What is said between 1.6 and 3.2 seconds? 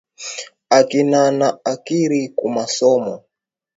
akiri kumasomo